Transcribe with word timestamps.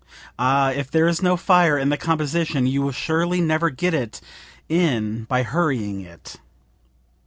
Ah, 0.39 0.71
if 0.71 0.89
there 0.89 1.07
is 1.07 1.21
no 1.21 1.37
fire 1.37 1.77
in 1.77 1.89
the 1.89 1.95
composition 1.97 2.65
you 2.65 2.81
will 2.81 2.91
surely 2.91 3.39
never 3.39 3.69
get 3.69 3.93
it 3.93 4.19
in 4.67 5.25
by 5.25 5.43
hurrying 5.43 5.99
it." 6.01 6.37